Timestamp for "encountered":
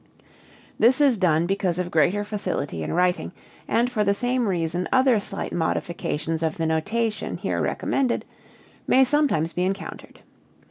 9.63-10.21